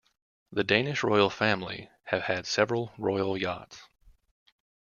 [0.51, 3.83] The Danish royal family have had several royal yachts.